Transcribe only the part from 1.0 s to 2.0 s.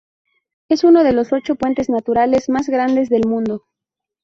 de los ocho puentes